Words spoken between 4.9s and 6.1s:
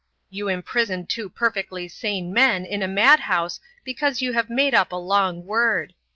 a long word.